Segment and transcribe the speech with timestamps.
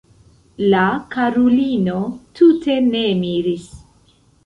[0.73, 0.85] La
[1.17, 2.01] karulino
[2.41, 3.73] tute ne miris.